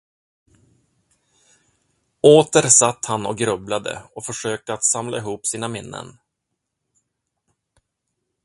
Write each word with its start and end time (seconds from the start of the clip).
Åter 2.21 2.61
satt 2.69 3.05
han 3.05 3.25
och 3.25 3.37
grubblade 3.37 4.03
och 4.15 4.25
försökte 4.25 4.73
att 4.73 4.83
samla 4.83 5.17
ihop 5.17 5.47
sina 5.47 5.67
minnen. 5.67 6.17